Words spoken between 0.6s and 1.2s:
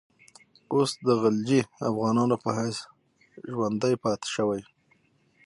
اوس د